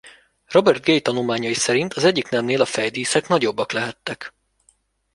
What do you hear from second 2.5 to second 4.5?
a fejdíszek nagyobbak lehettek.